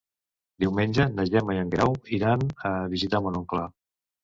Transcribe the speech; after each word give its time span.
Diumenge 0.63 1.05
na 1.17 1.25
Gemma 1.35 1.59
i 1.59 1.61
en 1.65 1.69
Guerau 1.75 1.95
aniran 2.01 2.47
a 2.73 2.75
visitar 2.97 3.25
mon 3.29 3.41
oncle. 3.45 3.71